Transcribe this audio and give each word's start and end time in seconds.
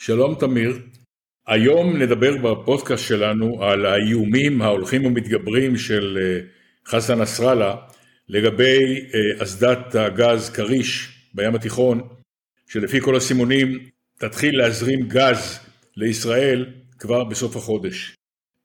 שלום 0.00 0.34
תמיר, 0.34 0.78
היום 1.46 1.96
נדבר 1.96 2.36
בפודקאסט 2.36 3.04
שלנו 3.04 3.64
על 3.64 3.86
האיומים 3.86 4.62
ההולכים 4.62 5.06
ומתגברים 5.06 5.76
של 5.76 6.18
אה, 6.20 6.40
חסן 6.86 7.20
נסראללה 7.20 7.76
לגבי 8.28 9.00
אה, 9.14 9.42
אסדת 9.42 9.94
הגז 9.94 10.50
כריש 10.50 11.18
בים 11.34 11.54
התיכון, 11.54 12.08
שלפי 12.66 13.00
כל 13.00 13.16
הסימונים 13.16 13.78
תתחיל 14.18 14.58
להזרים 14.58 15.08
גז 15.08 15.60
לישראל 15.96 16.66
כבר 16.98 17.24
בסוף 17.24 17.56
החודש. 17.56 18.14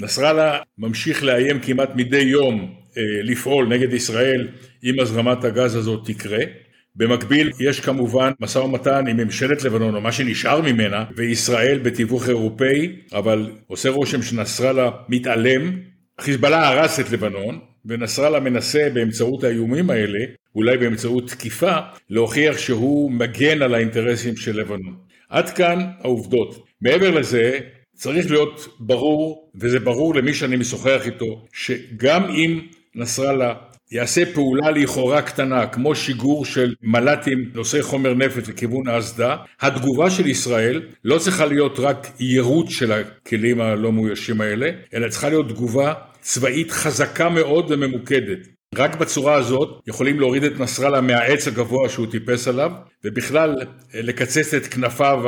נסראללה 0.00 0.58
ממשיך 0.78 1.24
לאיים 1.24 1.60
כמעט 1.60 1.90
מדי 1.94 2.22
יום 2.22 2.74
אה, 2.96 3.02
לפעול 3.22 3.66
נגד 3.66 3.92
ישראל 3.92 4.48
אם 4.84 5.00
הזרמת 5.00 5.44
הגז 5.44 5.74
הזאת 5.74 6.06
תקרה. 6.06 6.67
במקביל 6.98 7.50
יש 7.60 7.80
כמובן 7.80 8.30
משא 8.40 8.58
ומתן 8.58 9.06
עם 9.06 9.16
ממשלת 9.16 9.64
לבנון 9.64 9.94
או 9.94 10.00
מה 10.00 10.12
שנשאר 10.12 10.60
ממנה 10.60 11.04
וישראל 11.16 11.78
בתיווך 11.78 12.28
אירופאי 12.28 12.96
אבל 13.12 13.50
עושה 13.66 13.90
רושם 13.90 14.22
שנסראללה 14.22 14.90
מתעלם. 15.08 15.78
חיזבאללה 16.20 16.68
הרס 16.68 17.00
את 17.00 17.10
לבנון 17.10 17.58
ונסראללה 17.86 18.40
מנסה 18.40 18.88
באמצעות 18.94 19.44
האיומים 19.44 19.90
האלה 19.90 20.18
אולי 20.54 20.78
באמצעות 20.78 21.30
תקיפה 21.30 21.76
להוכיח 22.10 22.58
שהוא 22.58 23.10
מגן 23.10 23.62
על 23.62 23.74
האינטרסים 23.74 24.36
של 24.36 24.60
לבנון. 24.60 24.96
עד 25.28 25.50
כאן 25.50 25.86
העובדות. 26.00 26.66
מעבר 26.80 27.10
לזה 27.10 27.58
צריך 27.94 28.30
להיות 28.30 28.68
ברור 28.80 29.50
וזה 29.54 29.80
ברור 29.80 30.14
למי 30.14 30.34
שאני 30.34 30.56
משוחח 30.56 31.06
איתו 31.06 31.46
שגם 31.52 32.24
אם 32.24 32.60
נסראללה 32.94 33.54
יעשה 33.92 34.22
פעולה 34.34 34.70
לכאורה 34.70 35.22
קטנה 35.22 35.66
כמו 35.66 35.94
שיגור 35.94 36.44
של 36.44 36.74
מל"טים 36.82 37.50
נושאי 37.54 37.82
חומר 37.82 38.14
נפץ 38.14 38.48
לכיוון 38.48 38.88
האסדה, 38.88 39.36
התגובה 39.60 40.10
של 40.10 40.26
ישראל 40.26 40.82
לא 41.04 41.18
צריכה 41.18 41.46
להיות 41.46 41.78
רק 41.78 42.06
יירוט 42.20 42.70
של 42.70 42.92
הכלים 42.92 43.60
הלא 43.60 43.92
מאוישים 43.92 44.40
האלה, 44.40 44.70
אלא 44.94 45.08
צריכה 45.08 45.28
להיות 45.28 45.48
תגובה 45.48 45.94
צבאית 46.20 46.70
חזקה 46.70 47.28
מאוד 47.28 47.66
וממוקדת. 47.70 48.38
רק 48.74 48.96
בצורה 48.96 49.34
הזאת 49.34 49.82
יכולים 49.86 50.20
להוריד 50.20 50.44
את 50.44 50.60
נסראללה 50.60 51.00
מהעץ 51.00 51.48
הגבוה 51.48 51.88
שהוא 51.88 52.06
טיפס 52.10 52.48
עליו 52.48 52.70
ובכלל 53.04 53.54
לקצץ 53.94 54.54
את 54.54 54.66
כנפיו 54.66 55.18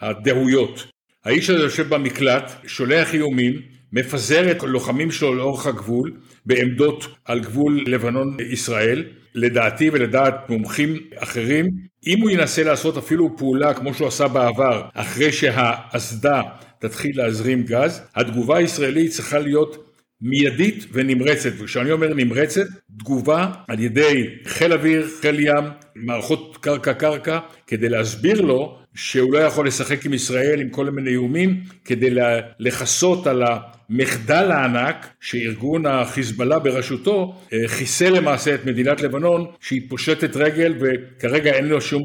הדהויות. 0.00 0.86
האיש 1.24 1.50
הזה 1.50 1.62
יושב 1.62 1.94
במקלט, 1.94 2.52
שולח 2.66 3.14
איומים, 3.14 3.73
מפזר 3.94 4.50
את 4.50 4.62
הלוחמים 4.62 5.10
שלו 5.10 5.34
לאורך 5.34 5.66
הגבול 5.66 6.12
בעמדות 6.46 7.06
על 7.24 7.40
גבול 7.40 7.84
לבנון-ישראל, 7.86 9.04
לדעתי 9.34 9.90
ולדעת 9.92 10.50
מומחים 10.50 10.96
אחרים, 11.16 11.70
אם 12.06 12.20
הוא 12.20 12.30
ינסה 12.30 12.62
לעשות 12.62 12.96
אפילו 12.96 13.36
פעולה 13.36 13.74
כמו 13.74 13.94
שהוא 13.94 14.08
עשה 14.08 14.28
בעבר, 14.28 14.82
אחרי 14.94 15.32
שהאסדה 15.32 16.42
תתחיל 16.78 17.12
להזרים 17.14 17.62
גז, 17.62 18.02
התגובה 18.14 18.56
הישראלית 18.56 19.10
צריכה 19.10 19.38
להיות 19.38 19.93
מיידית 20.24 20.86
ונמרצת, 20.92 21.50
וכשאני 21.58 21.92
אומר 21.92 22.14
נמרצת, 22.14 22.66
תגובה 22.98 23.52
על 23.68 23.80
ידי 23.80 24.26
חיל 24.44 24.72
אוויר, 24.72 25.06
חיל 25.20 25.40
ים, 25.40 25.64
מערכות 25.94 26.58
קרקע-קרקע, 26.60 27.38
כדי 27.66 27.88
להסביר 27.88 28.40
לו 28.40 28.78
שהוא 28.94 29.32
לא 29.32 29.38
יכול 29.38 29.66
לשחק 29.66 30.06
עם 30.06 30.14
ישראל 30.14 30.60
עם 30.60 30.68
כל 30.68 30.90
מיני 30.90 31.10
איומים 31.10 31.60
כדי 31.84 32.10
לכסות 32.58 33.26
על 33.26 33.42
המחדל 33.42 34.50
הענק 34.52 35.06
שארגון 35.20 35.86
החיזבאללה 35.86 36.58
בראשותו 36.58 37.40
אה, 37.52 37.58
חיסל 37.66 38.10
למעשה 38.10 38.54
את 38.54 38.64
מדינת 38.64 39.00
לבנון 39.00 39.46
שהיא 39.60 39.82
פושטת 39.88 40.36
רגל 40.36 40.74
וכרגע 40.80 41.52
אין 41.52 41.68
לו 41.68 41.80
שום 41.80 42.02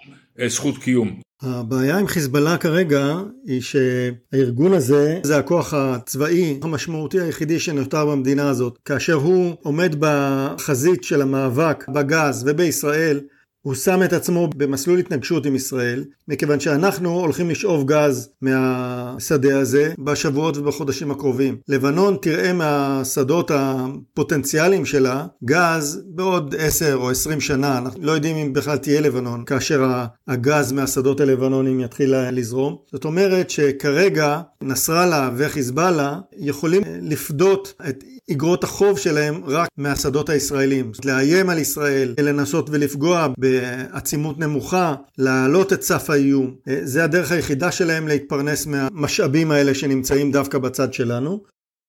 זכות 0.47 0.77
קיום. 0.77 1.19
הבעיה 1.41 1.97
עם 1.97 2.07
חיזבאללה 2.07 2.57
כרגע 2.57 3.17
היא 3.45 3.61
שהארגון 3.61 4.73
הזה 4.73 5.19
זה 5.23 5.37
הכוח 5.37 5.73
הצבאי 5.73 6.59
המשמעותי 6.61 7.19
היחידי 7.19 7.59
שנותר 7.59 8.05
במדינה 8.05 8.49
הזאת. 8.49 8.77
כאשר 8.85 9.13
הוא 9.13 9.55
עומד 9.61 9.95
בחזית 9.99 11.03
של 11.03 11.21
המאבק 11.21 11.85
בגז 11.87 12.43
ובישראל 12.47 13.19
הוא 13.69 13.75
שם 13.75 14.03
את 14.03 14.13
עצמו 14.13 14.49
במסלול 14.55 14.99
התנגשות 14.99 15.45
עם 15.45 15.55
ישראל, 15.55 16.03
מכיוון 16.27 16.59
שאנחנו 16.59 17.19
הולכים 17.19 17.49
לשאוב 17.49 17.87
גז 17.87 18.29
מהשדה 18.41 19.59
הזה 19.59 19.93
בשבועות 19.99 20.57
ובחודשים 20.57 21.11
הקרובים. 21.11 21.57
לבנון 21.67 22.17
תראה 22.21 22.53
מהשדות 22.53 23.51
הפוטנציאליים 23.53 24.85
שלה 24.85 25.25
גז 25.45 26.01
בעוד 26.05 26.55
10 26.57 26.95
או 26.95 27.09
20 27.09 27.41
שנה, 27.41 27.77
אנחנו 27.77 27.99
לא 28.03 28.11
יודעים 28.11 28.35
אם 28.35 28.53
בכלל 28.53 28.77
תהיה 28.77 29.01
לבנון 29.01 29.45
כאשר 29.45 30.05
הגז 30.27 30.71
מהשדות 30.71 31.19
הלבנונים 31.19 31.79
יתחיל 31.79 32.29
לזרום. 32.31 32.75
זאת 32.91 33.05
אומרת 33.05 33.49
שכרגע 33.49 34.41
נסראללה 34.61 35.29
וחיזבאללה 35.37 36.19
יכולים 36.37 36.81
לפדות 37.01 37.73
את 37.89 38.03
אגרות 38.31 38.63
החוב 38.63 38.99
שלהם 38.99 39.41
רק 39.45 39.69
מהשדות 39.77 40.29
הישראלים. 40.29 40.91
לאיים 41.05 41.49
על 41.49 41.57
ישראל, 41.57 42.13
לנסות 42.19 42.69
ולפגוע 42.69 43.27
בעצימות 43.37 44.39
נמוכה, 44.39 44.95
להעלות 45.17 45.73
את 45.73 45.81
סף 45.81 46.09
האיום. 46.09 46.55
אה, 46.67 46.79
זה 46.83 47.03
הדרך 47.03 47.31
היחידה 47.31 47.71
שלהם 47.71 48.07
להתפרנס 48.07 48.65
מהמשאבים 48.65 49.51
האלה 49.51 49.73
שנמצאים 49.73 50.31
דווקא 50.31 50.57
בצד 50.57 50.93
שלנו. 50.93 51.43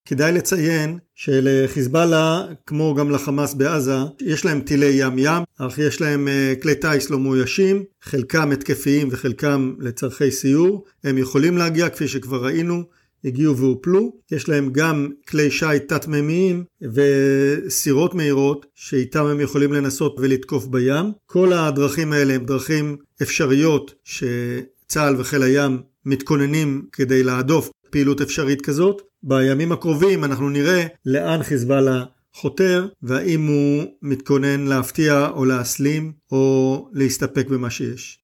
כדאי 0.09 0.33
לציין 0.33 0.99
שלחיזבאללה, 1.15 2.47
כמו 2.67 2.95
גם 2.95 3.11
לחמאס 3.11 3.55
בעזה, 3.55 3.97
יש 4.21 4.45
להם 4.45 4.61
טילי 4.61 4.87
ים 4.87 5.19
ים, 5.19 5.43
אך 5.59 5.79
יש 5.79 6.01
להם 6.01 6.29
אה, 6.29 6.55
כלי 6.63 6.75
טיס 6.75 7.11
לא 7.11 7.19
מאוישים, 7.19 7.85
חלקם 8.03 8.51
התקפיים 8.51 9.09
וחלקם 9.11 9.75
לצורכי 9.79 10.31
סיור. 10.31 10.85
הם 11.05 11.19
יכולים 11.19 11.59
להגיע, 11.59 11.89
כפי 11.89 12.09
שכבר 12.09 12.45
ראינו, 12.45 12.83
הגיעו 13.25 13.57
והופלו, 13.57 14.13
יש 14.33 14.49
להם 14.49 14.73
גם 14.73 15.09
כלי 15.29 15.51
שיט 15.51 15.93
תת-מימיים 15.93 16.65
וסירות 16.83 18.15
מהירות 18.15 18.67
שאיתם 18.75 19.27
הם 19.27 19.41
יכולים 19.41 19.73
לנסות 19.73 20.17
ולתקוף 20.19 20.67
בים. 20.67 21.13
כל 21.27 21.53
הדרכים 21.53 22.13
האלה 22.13 22.35
הם 22.35 22.45
דרכים 22.45 22.97
אפשריות 23.23 23.95
שצה"ל 24.05 25.15
וחיל 25.19 25.43
הים 25.43 25.83
מתכוננים 26.07 26.83
כדי 26.93 27.23
להדוף 27.23 27.71
פעילות 27.91 28.21
אפשרית 28.21 28.61
כזאת. 28.61 29.03
בימים 29.23 29.73
הקרובים 29.73 30.25
אנחנו 30.25 30.49
נראה 30.49 30.87
לאן 31.07 31.43
חיזבאללה 31.43 32.05
חותר 32.35 32.89
והאם 33.03 33.47
הוא 33.47 33.85
מתכונן 34.03 34.67
להפתיע 34.67 35.29
או 35.29 35.45
להסלים 35.45 36.13
או 36.33 36.89
להסתפק 36.93 37.47
במה 37.49 37.71
שיש. 37.71 38.19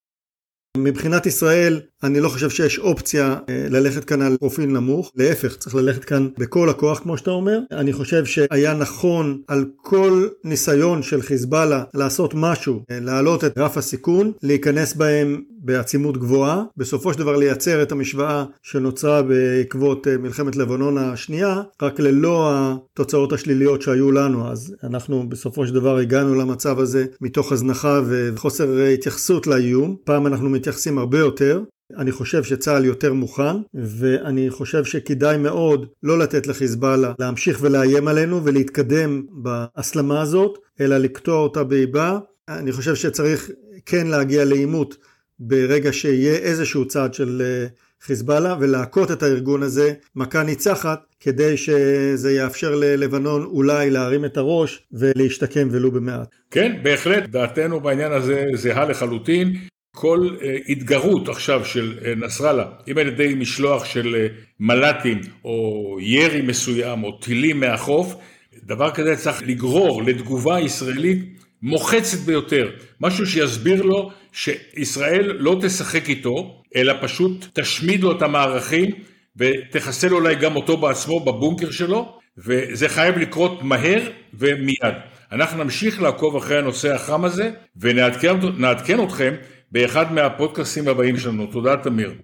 מבחינת 0.77 1.25
ישראל, 1.25 1.79
אני 2.03 2.19
לא 2.19 2.29
חושב 2.29 2.49
שיש 2.49 2.79
אופציה 2.79 3.35
אה, 3.49 3.65
ללכת 3.69 4.03
כאן 4.03 4.21
על 4.21 4.37
פרופיל 4.37 4.65
נמוך, 4.65 5.11
להפך, 5.15 5.55
צריך 5.55 5.75
ללכת 5.75 6.05
כאן 6.05 6.27
בכל 6.37 6.69
הכוח 6.69 6.99
כמו 6.99 7.17
שאתה 7.17 7.31
אומר. 7.31 7.59
אני 7.71 7.93
חושב 7.93 8.25
שהיה 8.25 8.73
נכון 8.73 9.41
על 9.47 9.65
כל 9.75 10.27
ניסיון 10.43 11.03
של 11.03 11.21
חיזבאללה 11.21 11.83
לעשות 11.93 12.33
משהו, 12.35 12.83
אה, 12.91 12.99
להעלות 12.99 13.43
את 13.43 13.57
רף 13.57 13.77
הסיכון, 13.77 14.31
להיכנס 14.43 14.93
בהם 14.93 15.41
בעצימות 15.59 16.17
גבוהה, 16.17 16.63
בסופו 16.77 17.13
של 17.13 17.19
דבר 17.19 17.35
לייצר 17.35 17.81
את 17.81 17.91
המשוואה 17.91 18.45
שנוצרה 18.63 19.21
בעקבות 19.21 20.07
אה, 20.07 20.17
מלחמת 20.17 20.55
לבנון 20.55 20.97
השנייה, 20.97 21.61
רק 21.81 21.99
ללא 21.99 22.51
התוצאות 22.51 23.33
השליליות 23.33 23.81
שהיו 23.81 24.11
לנו. 24.11 24.51
אז 24.51 24.75
אנחנו 24.83 25.29
בסופו 25.29 25.67
של 25.67 25.73
דבר 25.73 25.97
הגענו 25.97 26.35
למצב 26.35 26.79
הזה 26.79 27.05
מתוך 27.21 27.51
הזנחה 27.51 28.01
וחוסר 28.07 28.79
התייחסות 28.79 29.47
לאיום. 29.47 29.95
פעם 30.03 30.27
אנחנו 30.27 30.49
מתייחסים 30.67 30.97
הרבה 30.97 31.19
יותר. 31.19 31.61
אני 31.97 32.11
חושב 32.11 32.43
שצה"ל 32.43 32.85
יותר 32.85 33.13
מוכן, 33.13 33.55
ואני 33.73 34.49
חושב 34.49 34.85
שכדאי 34.85 35.37
מאוד 35.37 35.85
לא 36.03 36.19
לתת 36.19 36.47
לחיזבאללה 36.47 37.13
להמשיך 37.19 37.59
ולאיים 37.61 38.07
עלינו 38.07 38.45
ולהתקדם 38.45 39.23
בהסלמה 39.31 40.21
הזאת, 40.21 40.57
אלא 40.81 40.97
לקטוע 40.97 41.37
אותה 41.37 41.63
באיבה. 41.63 42.19
אני 42.49 42.71
חושב 42.71 42.95
שצריך 42.95 43.49
כן 43.85 44.07
להגיע 44.07 44.45
לעימות 44.45 44.97
ברגע 45.39 45.93
שיהיה 45.93 46.35
איזשהו 46.35 46.87
צעד 46.87 47.13
של 47.13 47.41
אה, 47.45 47.67
חיזבאללה 48.01 48.55
ולהכות 48.59 49.11
את 49.11 49.23
הארגון 49.23 49.63
הזה 49.63 49.93
מכה 50.15 50.43
ניצחת 50.43 50.99
כדי 51.19 51.57
שזה 51.57 52.31
יאפשר 52.31 52.75
ללבנון 52.75 53.43
אולי 53.43 53.89
להרים 53.89 54.25
את 54.25 54.37
הראש 54.37 54.87
ולהשתקם 54.91 55.67
ולו 55.71 55.91
במעט. 55.91 56.35
כן, 56.51 56.79
בהחלט, 56.83 57.29
דעתנו 57.29 57.79
בעניין 57.79 58.11
הזה 58.11 58.45
זהה 58.53 58.85
לחלוטין. 58.85 59.53
כל 59.99 60.29
אה, 60.41 60.57
התגרות 60.69 61.29
עכשיו 61.29 61.65
של 61.65 61.97
אה, 62.05 62.13
נסראללה, 62.15 62.65
אם 62.91 62.97
על 62.97 63.07
ידי 63.07 63.33
משלוח 63.35 63.85
של 63.85 64.27
מל"טים 64.59 65.21
או 65.45 65.97
ירי 66.01 66.41
מסוים 66.41 67.03
או 67.03 67.11
טילים 67.11 67.59
מהחוף, 67.59 68.15
דבר 68.63 68.91
כזה 68.91 69.15
צריך 69.15 69.43
לגרור 69.45 70.03
לתגובה 70.03 70.59
ישראלית 70.59 71.19
מוחצת 71.61 72.17
ביותר, 72.17 72.69
משהו 73.01 73.25
שיסביר 73.25 73.81
לו 73.81 74.11
שישראל 74.31 75.31
לא 75.39 75.57
תשחק 75.61 76.09
איתו, 76.09 76.63
אלא 76.75 76.93
פשוט 77.01 77.45
תשמיד 77.53 78.03
לו 78.03 78.11
את 78.11 78.21
המערכים 78.21 78.91
ותחסל 79.37 80.13
אולי 80.13 80.35
גם 80.35 80.55
אותו 80.55 80.77
בעצמו 80.77 81.19
בבונקר 81.19 81.71
שלו, 81.71 82.17
וזה 82.37 82.89
חייב 82.89 83.17
לקרות 83.17 83.63
מהר 83.63 84.01
ומיד. 84.33 84.95
אנחנו 85.31 85.63
נמשיך 85.63 86.01
לעקוב 86.01 86.35
אחרי 86.35 86.57
הנושא 86.57 86.95
החם 86.95 87.25
הזה 87.25 87.51
ונעדכן 87.77 89.03
אתכם 89.03 89.33
באחד 89.71 90.13
מהפודקאסים 90.13 90.87
הבאים 90.87 91.17
שלנו. 91.17 91.47
תודה 91.47 91.77
תמיר. 91.77 92.13